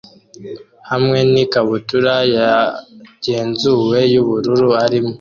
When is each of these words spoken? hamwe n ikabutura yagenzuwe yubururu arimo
hamwe 0.89 1.19
n 1.31 1.33
ikabutura 1.43 2.13
yagenzuwe 2.35 3.99
yubururu 4.13 4.69
arimo 4.83 5.09